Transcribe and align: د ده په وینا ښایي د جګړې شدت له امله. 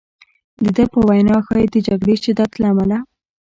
د 0.63 0.65
ده 0.75 0.83
په 0.93 0.99
وینا 1.07 1.37
ښایي 1.47 1.67
د 1.71 1.75
جګړې 1.87 2.15
شدت 2.23 2.51
له 2.61 2.65
امله. 2.73 2.97